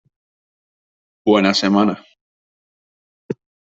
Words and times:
Buena 1.27 1.53
semana. 1.53 1.95